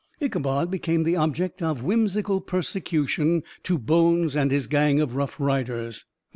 Ichabod 0.19 0.71
became 0.71 1.03
the 1.03 1.15
object 1.15 1.61
of 1.61 1.83
whimsical 1.83 2.41
persecution 2.41 3.43
to 3.61 3.77
Bones 3.77 4.35
and 4.35 4.49
his 4.49 4.65
gang 4.65 4.99
of 4.99 5.15
rough 5.15 5.39
riders. 5.39 6.05